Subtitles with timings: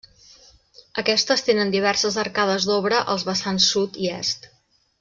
[1.01, 4.51] Aquestes tenen diverses arcades d'obra als vessants Sud i Est.